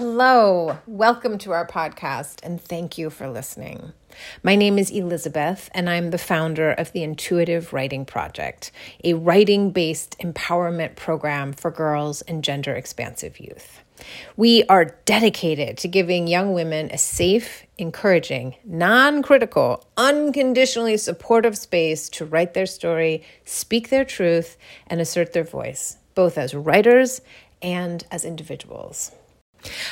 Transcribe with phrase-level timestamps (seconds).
[0.00, 3.92] Hello, welcome to our podcast, and thank you for listening.
[4.42, 8.72] My name is Elizabeth, and I'm the founder of the Intuitive Writing Project,
[9.04, 13.82] a writing based empowerment program for girls and gender expansive youth.
[14.38, 22.08] We are dedicated to giving young women a safe, encouraging, non critical, unconditionally supportive space
[22.08, 24.56] to write their story, speak their truth,
[24.86, 27.20] and assert their voice, both as writers
[27.60, 29.12] and as individuals.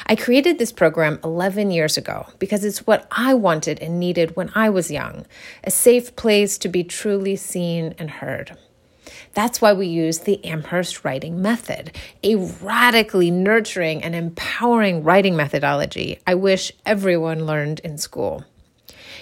[0.06, 4.50] I created this program 11 years ago because it's what I wanted and needed when
[4.54, 5.26] I was young
[5.64, 8.56] a safe place to be truly seen and heard.
[9.34, 16.20] That's why we use the Amherst writing method, a radically nurturing and empowering writing methodology
[16.26, 18.44] I wish everyone learned in school.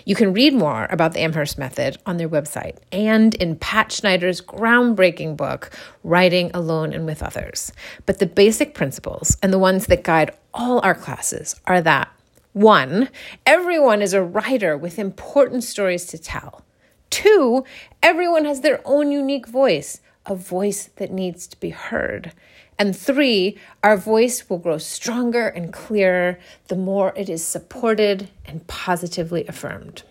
[0.06, 4.40] You can read more about the Amherst method on their website and in Pat Schneider's
[4.40, 5.72] groundbreaking book,
[6.04, 7.72] Writing Alone and with Others.
[8.06, 12.08] But the basic principles and the ones that guide all our classes are that
[12.52, 13.08] one,
[13.44, 16.62] everyone is a writer with important stories to tell.
[17.10, 17.64] Two,
[18.00, 22.32] everyone has their own unique voice, a voice that needs to be heard.
[22.78, 26.38] And three, our voice will grow stronger and clearer
[26.68, 30.02] the more it is supported and positively affirmed.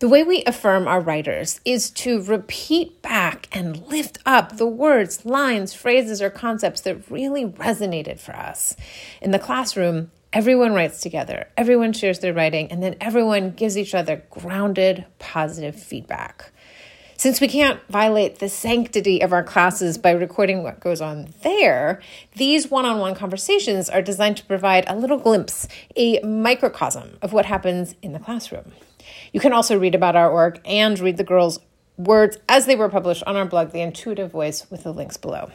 [0.00, 5.24] The way we affirm our writers is to repeat back and lift up the words,
[5.24, 8.76] lines, phrases, or concepts that really resonated for us.
[9.20, 13.92] In the classroom, everyone writes together, everyone shares their writing, and then everyone gives each
[13.92, 16.52] other grounded, positive feedback.
[17.18, 22.00] Since we can't violate the sanctity of our classes by recording what goes on there,
[22.36, 27.32] these one on one conversations are designed to provide a little glimpse, a microcosm of
[27.32, 28.70] what happens in the classroom.
[29.32, 31.58] You can also read about our work and read the girls'
[31.96, 35.50] words as they were published on our blog, The Intuitive Voice, with the links below.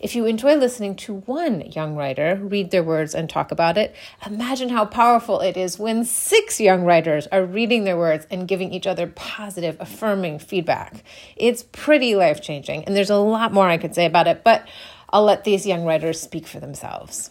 [0.00, 3.94] If you enjoy listening to one young writer read their words and talk about it,
[4.24, 8.72] imagine how powerful it is when six young writers are reading their words and giving
[8.72, 11.02] each other positive, affirming feedback.
[11.36, 14.66] It's pretty life changing, and there's a lot more I could say about it, but
[15.10, 17.30] I'll let these young writers speak for themselves.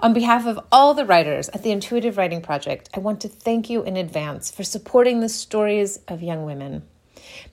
[0.00, 3.68] On behalf of all the writers at the Intuitive Writing Project, I want to thank
[3.68, 6.82] you in advance for supporting the stories of young women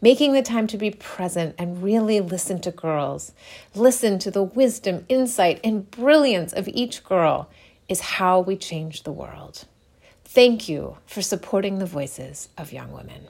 [0.02, 3.34] making the time to be present and really listen to girls,
[3.76, 7.50] listen to the wisdom, insight, and brilliance of each girl
[7.88, 9.66] is how we change the world.
[10.26, 13.28] Thank you for supporting the voices of young women.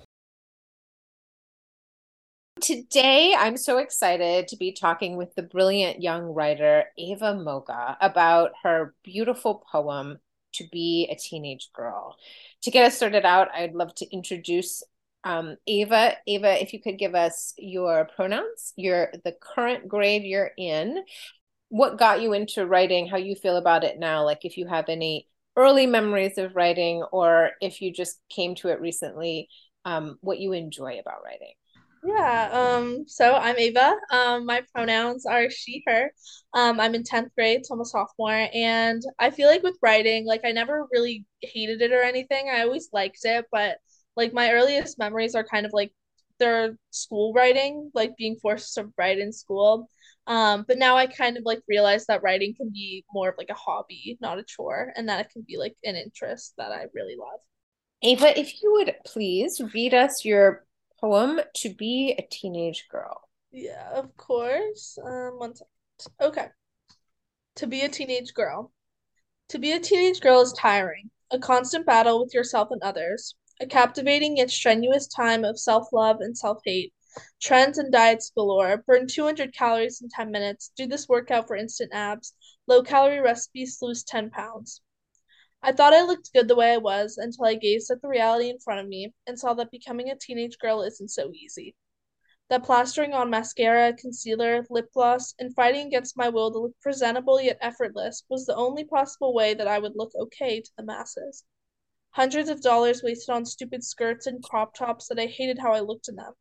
[2.61, 8.51] Today, I'm so excited to be talking with the brilliant young writer Ava Moga about
[8.61, 10.19] her beautiful poem,
[10.53, 12.15] To Be a Teenage Girl.
[12.61, 14.83] To get us started out, I'd love to introduce
[15.23, 20.51] um, Ava, Ava, if you could give us your pronouns, your the current grade you're
[20.57, 21.03] in,
[21.69, 24.89] what got you into writing, how you feel about it now, like if you have
[24.89, 29.47] any early memories of writing or if you just came to it recently,
[29.85, 31.53] um, what you enjoy about writing.
[32.03, 33.95] Yeah, um, so I'm Ava.
[34.11, 36.11] Um, my pronouns are she, her.
[36.53, 40.25] Um, I'm in 10th grade, so I'm a sophomore, and I feel like with writing,
[40.25, 42.49] like I never really hated it or anything.
[42.49, 43.77] I always liked it, but
[44.15, 45.91] like my earliest memories are kind of like
[46.39, 49.87] their school writing, like being forced to write in school.
[50.27, 53.49] Um, but now I kind of like realize that writing can be more of like
[53.49, 56.85] a hobby, not a chore, and that it can be like an interest that I
[56.93, 57.39] really love.
[58.03, 60.65] Ava, if you would please read us your
[60.99, 63.21] poem to be a teenage girl.
[63.51, 64.97] Yeah, of course.
[65.03, 66.13] Um, one second.
[66.19, 66.47] Okay.
[67.57, 68.71] To be a teenage girl.
[69.49, 73.65] To be a teenage girl is tiring, a constant battle with yourself and others a
[73.67, 76.91] captivating yet strenuous time of self love and self hate.
[77.39, 78.83] Trends and diets galore.
[78.87, 80.71] Burn 200 calories in 10 minutes.
[80.75, 82.33] Do this workout for instant abs.
[82.65, 84.81] Low calorie recipes lose 10 pounds.
[85.61, 88.49] I thought I looked good the way I was until I gazed at the reality
[88.49, 91.75] in front of me and saw that becoming a teenage girl isn't so easy.
[92.49, 97.39] That plastering on mascara, concealer, lip gloss, and fighting against my will to look presentable
[97.39, 101.43] yet effortless was the only possible way that I would look okay to the masses.
[102.11, 105.79] Hundreds of dollars wasted on stupid skirts and crop tops that I hated how I
[105.79, 106.33] looked in them.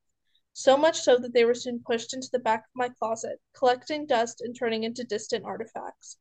[0.53, 4.05] So much so that they were soon pushed into the back of my closet, collecting
[4.05, 6.19] dust and turning into distant artifacts.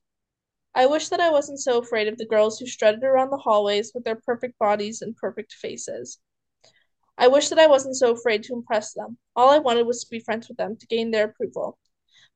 [0.76, 3.92] I wish that I wasn't so afraid of the girls who strutted around the hallways
[3.94, 6.20] with their perfect bodies and perfect faces.
[7.18, 9.18] I wish that I wasn't so afraid to impress them.
[9.36, 11.80] All I wanted was to be friends with them, to gain their approval.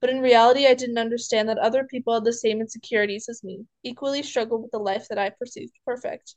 [0.02, 3.68] But in reality, I didn't understand that other people had the same insecurities as me,
[3.84, 6.36] equally struggled with the life that I perceived perfect.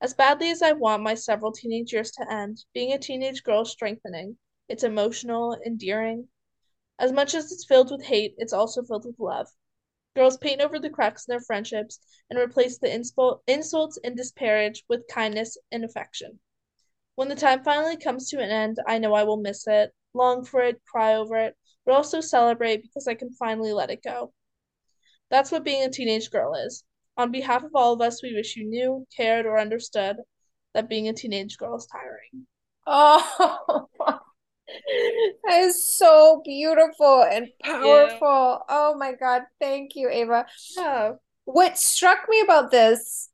[0.00, 3.62] As badly as I want my several teenage years to end, being a teenage girl
[3.62, 4.38] is strengthening.
[4.68, 6.28] It's emotional, endearing.
[6.98, 9.48] As much as it's filled with hate, it's also filled with love.
[10.14, 11.98] Girls paint over the cracks in their friendships
[12.30, 16.40] and replace the inspo- insults and disparage with kindness and affection.
[17.16, 20.44] When the time finally comes to an end, I know I will miss it, long
[20.44, 24.32] for it, cry over it, but also celebrate because I can finally let it go.
[25.28, 26.84] That's what being a teenage girl is.
[27.16, 30.16] On behalf of all of us, we wish you knew, cared, or understood
[30.74, 32.46] that being a teenage girl is tiring.
[32.86, 33.88] Oh,
[35.44, 38.62] that is so beautiful and powerful.
[38.68, 39.42] Oh my God.
[39.60, 40.46] Thank you, Ava.
[40.76, 41.12] Yeah.
[41.44, 43.30] What struck me about this,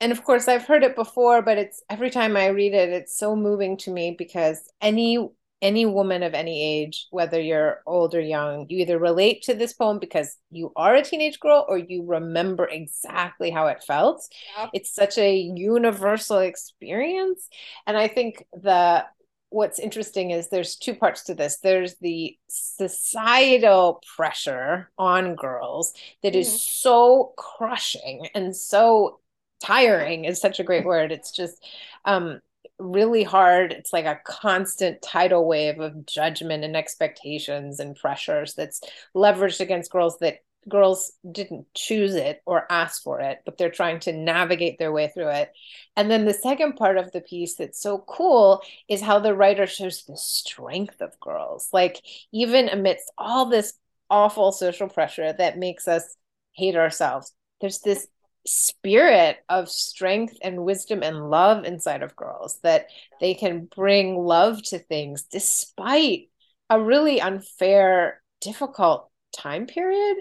[0.00, 3.16] and of course, I've heard it before, but it's every time I read it, it's
[3.18, 5.28] so moving to me because any
[5.62, 9.72] any woman of any age, whether you're old or young, you either relate to this
[9.72, 14.28] poem because you are a teenage girl or you remember exactly how it felt.
[14.56, 14.68] Yeah.
[14.74, 17.48] It's such a universal experience.
[17.86, 19.06] And I think the
[19.50, 21.58] what's interesting is there's two parts to this.
[21.58, 25.92] There's the societal pressure on girls
[26.22, 26.40] that mm-hmm.
[26.40, 29.20] is so crushing and so
[29.62, 31.12] tiring is such a great word.
[31.12, 31.64] It's just
[32.04, 32.40] um
[32.78, 33.72] really hard.
[33.72, 38.80] It's like a constant tidal wave of judgment and expectations and pressures that's
[39.14, 40.38] leveraged against girls that
[40.68, 45.08] girls didn't choose it or ask for it, but they're trying to navigate their way
[45.08, 45.52] through it.
[45.96, 49.66] And then the second part of the piece that's so cool is how the writer
[49.66, 51.68] shows the strength of girls.
[51.72, 52.00] Like,
[52.32, 53.74] even amidst all this
[54.08, 56.16] awful social pressure that makes us
[56.52, 58.06] hate ourselves, there's this
[58.46, 62.86] spirit of strength and wisdom and love inside of girls that
[63.20, 66.28] they can bring love to things despite
[66.68, 70.16] a really unfair difficult time period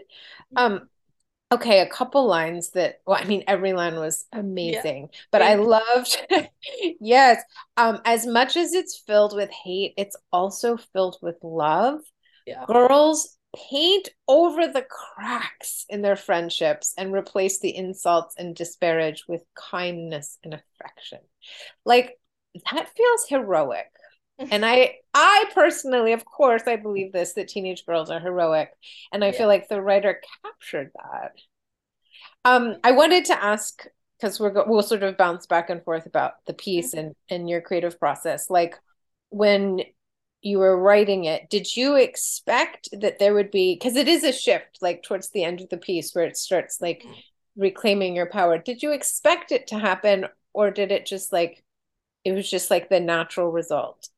[0.56, 0.88] um
[1.51, 5.19] okay a couple lines that well i mean every line was amazing yeah.
[5.31, 6.18] but i loved
[7.00, 7.41] yes
[7.77, 12.00] um as much as it's filled with hate it's also filled with love
[12.45, 12.65] yeah.
[12.68, 19.44] girls paint over the cracks in their friendships and replace the insults and disparage with
[19.56, 21.19] kindness and affection.
[21.86, 22.18] Like
[22.71, 23.92] that feels heroic.
[24.51, 28.71] and I I personally, of course, I believe this that teenage girls are heroic.
[29.12, 29.38] And I yeah.
[29.38, 31.33] feel like the writer captured that.
[32.44, 33.86] Um, I wanted to ask
[34.19, 37.07] because we're we'll sort of bounce back and forth about the piece mm-hmm.
[37.07, 38.50] and and your creative process.
[38.50, 38.75] Like
[39.30, 39.81] when
[40.41, 44.31] you were writing it did you expect that there would be because it is a
[44.31, 47.05] shift like towards the end of the piece where it starts like
[47.55, 48.57] reclaiming your power.
[48.57, 51.63] Did you expect it to happen or did it just like
[52.23, 54.09] it was just like the natural result?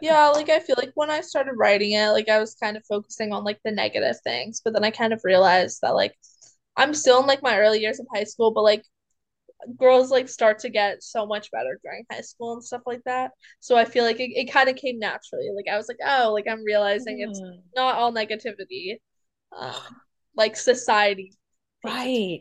[0.00, 2.84] Yeah like i feel like when i started writing it like i was kind of
[2.86, 6.16] focusing on like the negative things but then i kind of realized that like
[6.76, 8.84] i'm still in like my early years of high school but like
[9.78, 13.32] girls like start to get so much better during high school and stuff like that.
[13.60, 15.50] So I feel like it, it kind of came naturally.
[15.54, 17.30] Like I was like, oh, like I'm realizing mm.
[17.30, 17.40] it's
[17.76, 18.96] not all negativity.
[19.56, 19.96] Um,
[20.36, 21.34] like society.
[21.84, 22.40] Right.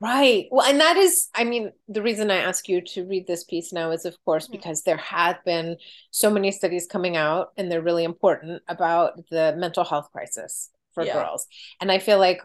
[0.00, 0.46] Right.
[0.50, 3.72] Well, and that is, I mean, the reason I ask you to read this piece
[3.72, 4.52] now is, of course, mm-hmm.
[4.52, 5.76] because there have been
[6.10, 11.04] so many studies coming out and they're really important about the mental health crisis for
[11.04, 11.14] yeah.
[11.14, 11.46] girls.
[11.80, 12.40] And I feel like,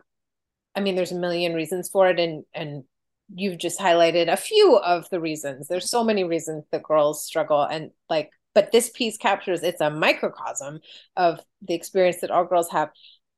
[0.76, 2.20] I mean, there's a million reasons for it.
[2.20, 2.84] And, and
[3.34, 5.68] you've just highlighted a few of the reasons.
[5.68, 9.90] There's so many reasons that girls struggle and like but this piece captures it's a
[9.90, 10.80] microcosm
[11.18, 12.90] of the experience that all girls have.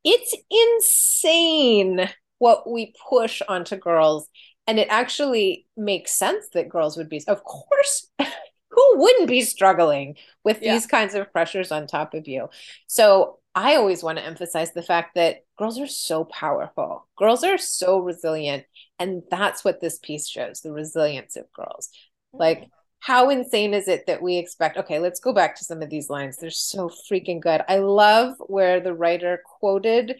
[0.03, 2.09] It's insane
[2.39, 4.27] what we push onto girls
[4.67, 10.15] and it actually makes sense that girls would be of course who wouldn't be struggling
[10.43, 10.73] with yeah.
[10.73, 12.49] these kinds of pressures on top of you.
[12.87, 17.07] So I always want to emphasize the fact that girls are so powerful.
[17.17, 18.65] Girls are so resilient.
[18.99, 21.89] And that's what this piece shows the resilience of girls.
[22.33, 22.39] Mm-hmm.
[22.39, 22.69] Like,
[22.99, 24.77] how insane is it that we expect?
[24.77, 26.37] Okay, let's go back to some of these lines.
[26.37, 27.61] They're so freaking good.
[27.69, 30.19] I love where the writer quoted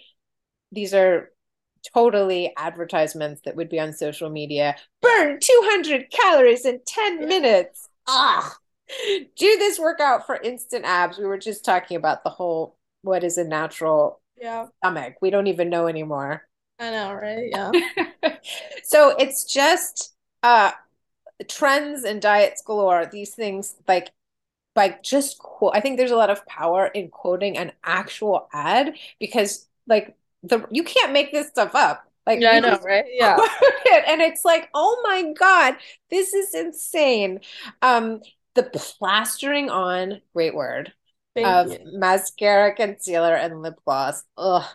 [0.72, 1.32] these are
[1.94, 4.76] totally advertisements that would be on social media.
[5.02, 7.28] Burn 200 calories in 10 yeah.
[7.28, 7.90] minutes.
[8.08, 8.58] Ah,
[9.38, 11.18] do this workout for instant abs.
[11.18, 14.68] We were just talking about the whole what is a natural yeah.
[14.78, 15.16] stomach.
[15.22, 16.48] We don't even know anymore.
[16.80, 17.50] I know, right?
[17.52, 17.72] Yeah.
[18.84, 20.72] so it's just uh
[21.48, 23.06] trends and diets galore.
[23.06, 24.12] These things like
[24.76, 28.96] like just quote I think there's a lot of power in quoting an actual ad
[29.20, 32.04] because like the you can't make this stuff up.
[32.26, 33.06] Like yeah, I know, right?
[33.08, 33.38] Yeah.
[34.08, 35.76] and it's like, oh my God,
[36.10, 37.42] this is insane.
[37.84, 38.22] Um,
[38.56, 40.92] the plastering on, great word,
[41.36, 41.80] Thank of you.
[42.00, 44.24] mascara, concealer, and lip gloss.
[44.38, 44.66] Ugh.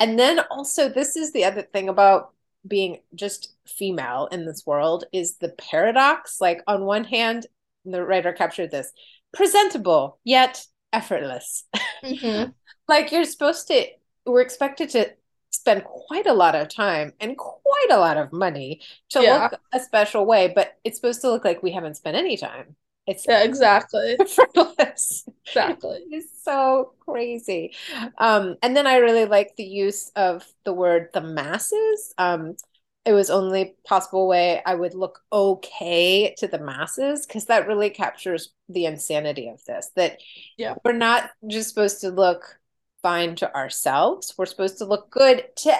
[0.00, 2.32] And then also, this is the other thing about
[2.66, 6.40] being just female in this world is the paradox.
[6.40, 7.46] Like, on one hand,
[7.84, 8.92] the writer captured this
[9.32, 11.64] presentable yet effortless.
[12.04, 12.50] Mm-hmm.
[12.88, 13.86] like, you're supposed to,
[14.26, 15.12] we're expected to
[15.50, 18.80] spend quite a lot of time and quite a lot of money
[19.10, 19.44] to Yeah.
[19.50, 22.76] look a special way, but it's supposed to look like we haven't spent any time.
[23.06, 24.16] It's Yeah, exactly.
[24.20, 25.28] effortless.
[25.46, 26.04] Exactly.
[26.10, 27.74] It's so crazy.
[28.18, 32.14] Um, and then I really like the use of the word the masses.
[32.18, 32.56] Um,
[33.04, 37.90] it was only possible way I would look okay to the masses because that really
[37.90, 39.90] captures the insanity of this.
[39.94, 40.18] That
[40.56, 40.74] Yeah.
[40.84, 42.58] we're not just supposed to look
[43.02, 44.34] fine to ourselves.
[44.36, 45.72] We're supposed to look good to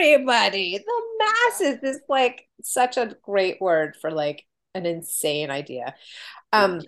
[0.00, 0.78] everybody.
[0.78, 5.94] The masses is like such a great word for like an insane idea.
[6.52, 6.82] Um,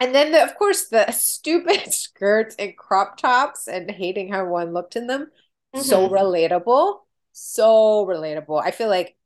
[0.00, 4.72] and then, the, of course, the stupid skirts and crop tops and hating how one
[4.72, 5.30] looked in them.
[5.74, 7.00] So relatable.
[7.32, 8.62] So relatable.
[8.62, 9.16] I feel like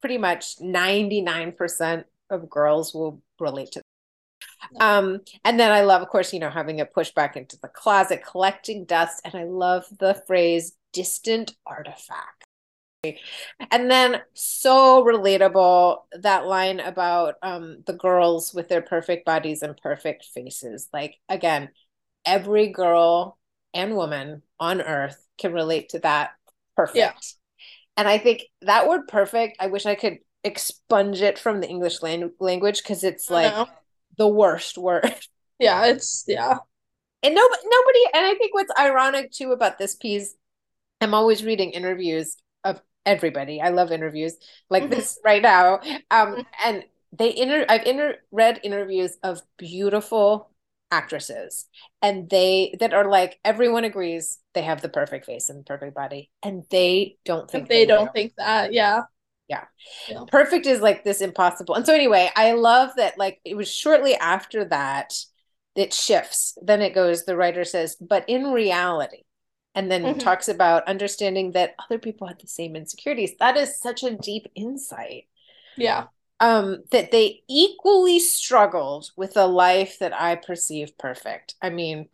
[0.00, 3.82] pretty much 99% of girls will relate to
[4.78, 7.68] um, and then I love, of course, you know, having it pushed back into the
[7.68, 12.44] closet, collecting dust, and I love the phrase distant artifact.
[13.70, 19.76] And then so relatable that line about um the girls with their perfect bodies and
[19.76, 20.88] perfect faces.
[20.92, 21.70] Like again,
[22.26, 23.38] every girl
[23.72, 26.32] and woman on earth can relate to that
[26.76, 26.96] perfect.
[26.96, 27.12] Yeah.
[27.96, 32.02] And I think that word perfect, I wish I could expunge it from the English
[32.02, 33.68] lan- language because it's like
[34.16, 35.14] the worst word.
[35.62, 36.56] Yeah, it's yeah.
[37.22, 40.34] And nobody, nobody, and I think what's ironic too about this piece,
[41.02, 42.38] I'm always reading interviews
[43.06, 43.60] everybody.
[43.60, 44.36] I love interviews
[44.68, 44.90] like Mhm.
[44.90, 45.80] this right now.
[46.10, 46.46] Um, Mhm.
[46.64, 50.50] and they inter, I've inter read interviews of beautiful
[50.92, 51.66] actresses,
[52.02, 56.30] and they that are like everyone agrees they have the perfect face and perfect body,
[56.42, 57.92] and they don't think they do.
[57.94, 59.02] don't think that, yeah.
[59.48, 59.64] yeah.
[60.28, 61.74] perfect is like this impossible.
[61.74, 65.14] And so anyway, I love that like it was shortly after that
[65.76, 66.58] it shifts.
[66.60, 69.22] Then it goes, the writer says, but in reality,
[69.74, 70.18] and then Mhm.
[70.18, 73.36] talks about understanding that other people had the same insecurities.
[73.38, 75.26] That is such a deep insight.
[75.76, 76.08] Yeah.
[76.42, 81.54] Um, that they equally struggled with a life that I perceive perfect.
[81.60, 82.08] I mean,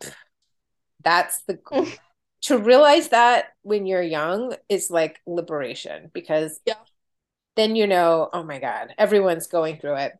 [1.03, 1.59] that's the
[2.43, 6.75] to realize that when you're young is like liberation because Yeah.
[7.55, 10.13] then you know, oh my God, everyone's going through it.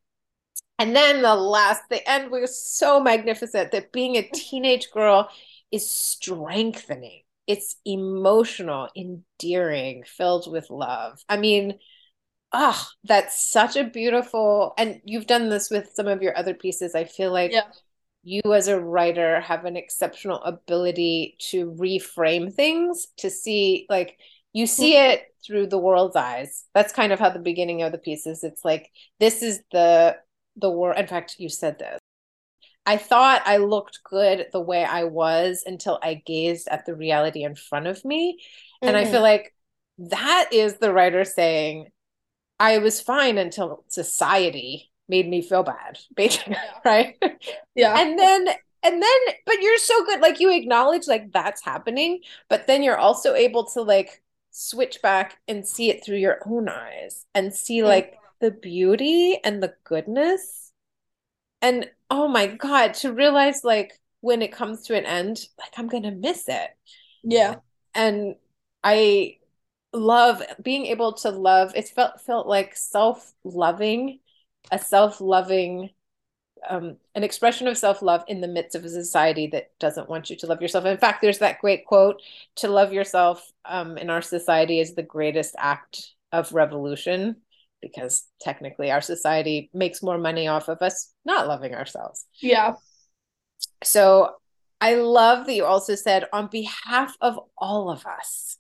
[0.79, 5.29] And then the last, the end was so magnificent that being a teenage girl
[5.71, 7.23] is strengthening.
[7.47, 11.19] It's emotional, endearing, filled with love.
[11.29, 11.79] I mean,
[12.53, 16.95] ah, that's such a beautiful, and you've done this with some of your other pieces.
[16.95, 17.71] I feel like Yeah.
[18.23, 24.17] you as a writer have an exceptional ability to reframe things, to see like
[24.53, 26.65] you see it through the world's eyes.
[26.73, 28.43] That's kind of how the beginning of the piece is.
[28.43, 30.17] It's like this is the
[30.57, 30.97] the world.
[30.97, 31.99] In fact, you said this.
[32.87, 37.43] I thought I looked good the way I was until I gazed at the reality
[37.43, 38.39] in front of me.
[38.83, 39.53] And I feel like
[39.99, 41.89] that is the writer saying,
[42.59, 47.15] I was fine until society made me feel bad, basically, right?
[47.75, 47.93] yeah.
[47.95, 48.47] and then
[48.83, 52.97] and then but you're so good like you acknowledge like that's happening but then you're
[52.97, 57.79] also able to like switch back and see it through your own eyes and see
[57.81, 57.85] Mm.
[57.87, 60.66] like the beauty and the goodness
[61.61, 65.87] and oh my god to realize like when it comes to an end like I'm
[65.87, 66.69] gonna miss it
[67.23, 67.55] yeah.
[67.93, 68.35] and
[68.83, 69.37] I
[69.93, 74.19] love being able to love it felt felt like self-loving
[74.71, 75.89] a self-loving
[76.67, 80.35] um, an expression of self-love in the midst of a society that doesn't want you
[80.37, 80.85] to love yourself.
[80.85, 82.21] In fact, there's that great quote
[82.55, 87.37] to love yourself um, in our society is the greatest act of revolution
[87.81, 92.25] because technically our society makes more money off of us not loving ourselves.
[92.41, 92.73] Yeah.
[93.83, 94.31] So
[94.79, 98.57] I love that you also said on behalf of all of us,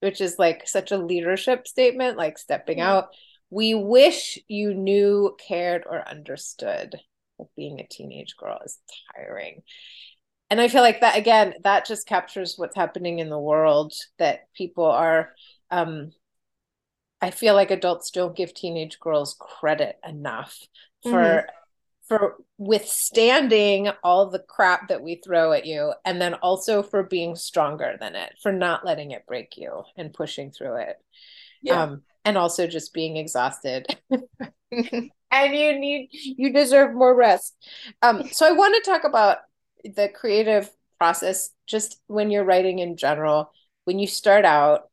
[0.00, 3.08] which is like such a leadership statement, like stepping out.
[3.50, 6.94] We wish you knew, cared, or understood
[7.38, 8.78] that being a teenage girl is
[9.14, 9.62] tiring.
[10.50, 14.52] And I feel like that again, that just captures what's happening in the world that
[14.54, 15.34] people are
[15.70, 16.12] um
[17.20, 20.58] I feel like adults don't give teenage girls credit enough
[21.02, 21.46] for
[22.06, 27.36] for withstanding all the crap that we throw at you and then also for being
[27.36, 30.96] stronger than it for not letting it break you and pushing through it.
[31.62, 31.82] Yeah.
[31.82, 33.86] um and also just being exhausted.
[35.30, 37.54] And you need you deserve more rest.
[38.00, 39.38] Um so i want to talk about
[39.84, 43.52] the creative process just when you're writing in general
[43.84, 44.88] when you start out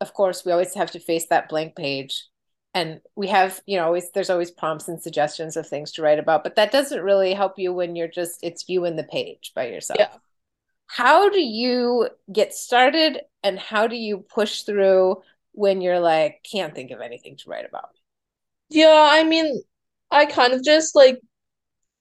[0.00, 2.26] of course we always have to face that blank page.
[2.74, 6.18] And we have you know always there's always prompts and suggestions of things to write
[6.18, 9.52] about but that doesn't really help you when you're just it's you and the page
[9.54, 9.98] by yourself.
[10.00, 10.08] Yeah.
[10.88, 15.22] how do you get started and how do you push through
[15.52, 17.90] when you're like can't think of anything to write about?
[18.68, 19.62] Yeah, I mean,
[20.10, 21.20] I kind of just like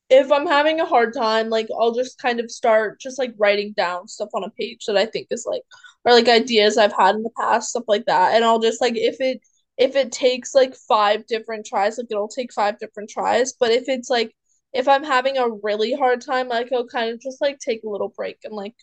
[0.09, 3.73] if I'm having a hard time, like I'll just kind of start just like writing
[3.75, 5.63] down stuff on a page that I think is like
[6.05, 8.35] or like ideas I've had in the past, stuff like that.
[8.35, 9.41] And I'll just like if it
[9.77, 13.53] if it takes like five different tries, like it'll take five different tries.
[13.53, 14.33] But if it's like
[14.73, 17.89] if I'm having a really hard time, like I'll kind of just like take a
[17.89, 18.75] little break and like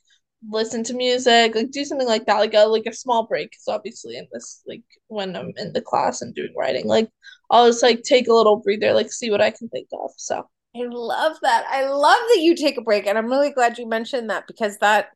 [0.50, 3.50] listen to music, like do something like that, like a like a small break.
[3.52, 7.08] Because obviously in this like when I'm in the class and doing writing, like
[7.50, 10.10] I'll just like take a little breather, like see what I can think of.
[10.16, 11.66] So I love that.
[11.68, 13.06] I love that you take a break.
[13.06, 15.10] And I'm really glad you mentioned that because that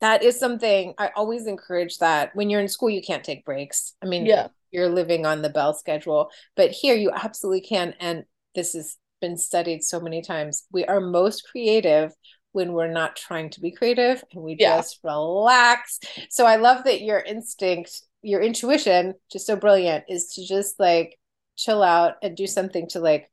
[0.00, 3.94] that is something I always encourage that when you're in school you can't take breaks.
[4.02, 4.48] I mean, yeah.
[4.70, 9.36] you're living on the bell schedule, but here you absolutely can and this has been
[9.36, 10.64] studied so many times.
[10.72, 12.12] We are most creative
[12.52, 14.76] when we're not trying to be creative and we Yeah.
[14.76, 16.00] just relax.
[16.30, 21.18] So I love that your instinct, your intuition, just so brilliant, is to just like
[21.56, 23.30] chill out and do something to like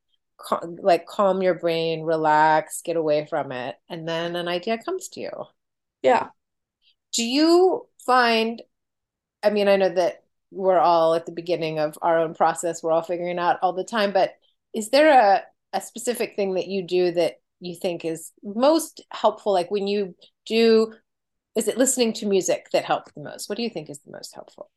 [0.48, 5.08] cal- like calm your brain, relax, get away from it, and then an idea comes
[5.10, 5.30] to you.
[6.02, 6.28] Yeah.
[7.12, 8.62] Do you find,
[9.42, 12.92] I mean, I know that we're all at the beginning of our own process, we're
[12.92, 14.34] all figuring out all the time, but
[14.74, 15.42] is there a,
[15.76, 19.52] a specific thing that you do that you think is most helpful?
[19.52, 20.14] Like when you
[20.46, 20.92] do,
[21.56, 23.48] is it listening to music that helps the most?
[23.48, 24.70] What do you think is the most helpful?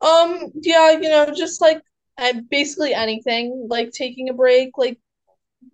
[0.00, 1.82] Um, yeah, you know, just like
[2.20, 4.98] I basically anything, like taking a break, like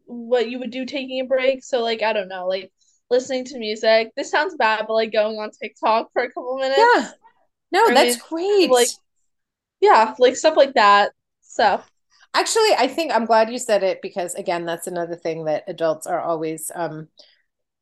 [0.06, 1.64] what you would do taking a break.
[1.64, 2.72] So like I don't know, like
[3.10, 4.12] listening to music.
[4.16, 6.78] This sounds bad, but like going on TikTok for a couple minutes.
[6.78, 7.10] Yeah.
[7.72, 8.70] No, I that's mean, great.
[8.70, 8.88] like
[9.80, 11.12] yeah, like stuff like that.
[11.42, 11.82] So
[12.36, 16.06] Actually, I think I'm glad you said it because again, that's another thing that adults
[16.06, 17.08] are always um,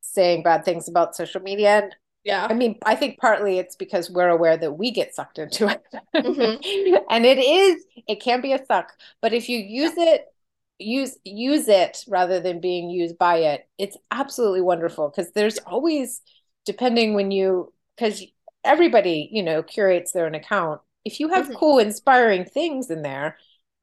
[0.00, 1.83] saying bad things about social media.
[1.83, 2.47] And yeah.
[2.49, 5.83] I mean, I think partly it's because we're aware that we get sucked into it.
[6.23, 6.57] hmm
[7.11, 10.26] And it is, it can be a suck, but if you use it,
[10.78, 16.20] use use it rather than being used by it, it's absolutely wonderful because there's always,
[16.66, 18.22] depending when you, because
[18.64, 20.81] everybody, you know, curates their own account.
[21.05, 23.37] If you have hmm cool, inspiring things in there,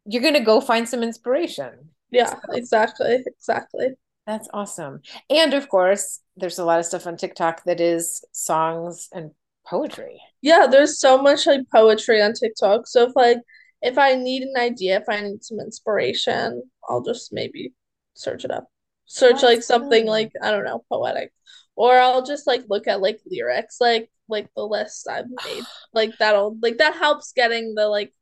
[0.06, 1.90] you're going to go find some inspiration.
[2.12, 3.24] Yeah, exactly.
[3.26, 3.96] Exactly.
[4.28, 5.02] That's awesome.
[5.30, 9.32] And of course, there's a lot of stuff on TikTok that is songs and
[9.66, 10.20] poetry.
[10.42, 12.88] Yeah, there's so much like poetry on TikTok.
[12.88, 13.38] So if like
[13.82, 17.74] if I need an idea, if I need some inspiration, I'll just maybe
[18.14, 18.68] search it up.
[19.06, 21.32] Search That's like something like I don't know, poetic.
[21.76, 25.64] Or I'll just like look at like lyrics, like like the list I've made.
[25.94, 28.14] Like that'll like that helps getting the like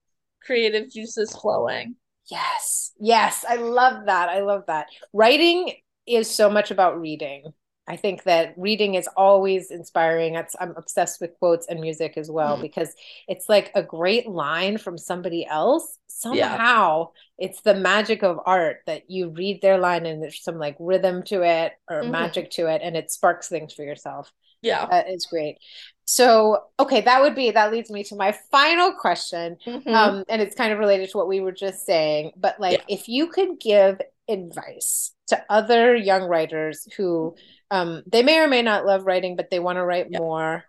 [0.43, 1.95] creative juices flowing.
[2.29, 2.91] Yes.
[2.99, 3.43] Yes.
[3.47, 4.29] I love that.
[4.29, 4.87] I love that.
[5.13, 5.73] Writing
[6.05, 7.53] is so much about reading.
[7.89, 10.35] I think that reading is always inspiring.
[10.35, 12.61] It's, I'm obsessed with quotes and music as well Mhm.
[12.61, 12.93] because
[13.27, 15.97] it's like a great line from somebody else.
[16.31, 16.49] Yeah.
[16.51, 20.75] Somehow it's the magic of art that you read their line and there's some like
[20.79, 24.31] rhythm to it or hmm magic to it and it sparks things for yourself.
[24.61, 24.85] Yeah.
[24.85, 25.57] That is great.
[26.05, 29.57] So, okay, that would be that leads me to my final question.
[29.65, 32.79] hmm Um, and it's kind of related to what we were just saying, but like
[32.79, 32.95] Yeah.
[32.95, 37.35] if you could give advice to other young writers who
[37.71, 40.19] um they may or may not love writing, but they want to write Yeah.
[40.19, 40.65] more,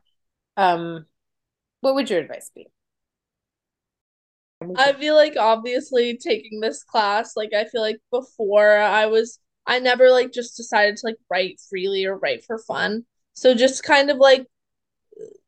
[0.56, 1.06] um,
[1.80, 2.68] what would your advice be?
[4.76, 9.78] I feel like obviously taking this class, like I feel like before I was I
[9.78, 13.04] never like just decided to like write freely or write for fun.
[13.34, 14.46] So just kind of like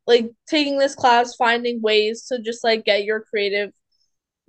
[0.07, 3.71] like taking this class, finding ways to just like get your creative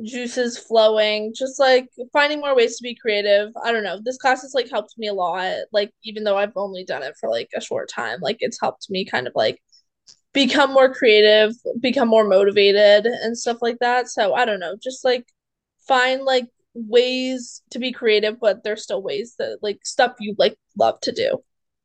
[0.03, 3.51] juices flowing, just like finding more ways to be creative.
[3.63, 4.01] I don't know.
[4.03, 5.55] This class has like helped me a lot.
[5.73, 8.91] Like even though I've only done it for like a short time, like it's helped
[8.91, 9.63] me kind of like
[10.33, 14.09] become more creative, become more motivated and stuff like that.
[14.09, 15.27] So I don't know, just like
[15.87, 20.57] find like ways to be creative, but there's still ways that like stuff you like
[20.77, 21.39] love to do.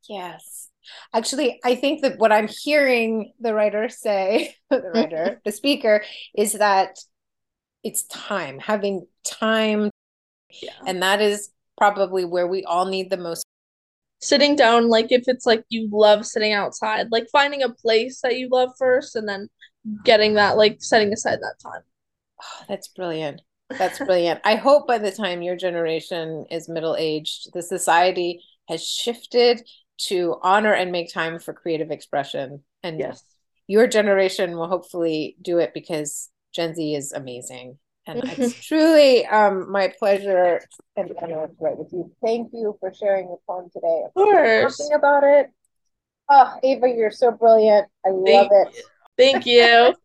[0.08, 0.68] Yes.
[1.14, 6.02] Actually, I think that what I'm hearing the writer say, the writer, the speaker,
[6.36, 6.96] is that
[7.82, 9.90] it's time, having time,
[10.62, 10.72] Yeah.
[10.86, 13.44] and that is probably where we all need the most.
[14.20, 18.36] Sitting down, like if it's like you love sitting outside, like finding a place that
[18.36, 19.48] you love first and then
[20.04, 21.80] getting that, like setting aside that time.
[22.42, 23.40] Oh, that's brilliant.
[23.70, 24.40] That's brilliant.
[24.44, 29.66] I hope by the time your generation is middle-aged, the society has shifted
[30.08, 32.62] to honor and make time for creative expression.
[32.82, 33.24] And Yes.
[33.66, 37.78] your generation will hopefully do it because Gen Z is amazing.
[38.06, 40.60] And it's truly um, my pleasure
[40.96, 42.10] and honor to write with you.
[42.22, 44.78] Thank you for sharing your poem today, Of course.
[44.78, 45.50] talking about it.
[46.28, 47.88] Oh, Ava, you're so brilliant.
[48.04, 48.84] I love Thank it.
[49.16, 49.94] Thank you.